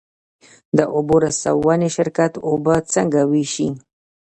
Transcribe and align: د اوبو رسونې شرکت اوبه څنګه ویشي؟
د 0.77 0.79
اوبو 0.95 1.15
رسونې 1.25 1.87
شرکت 1.97 2.33
اوبه 2.47 2.75
څنګه 2.93 3.19
ویشي؟ 3.31 3.69